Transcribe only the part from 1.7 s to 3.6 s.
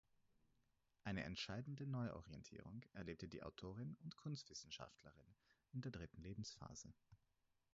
Neuorientierung erlebte die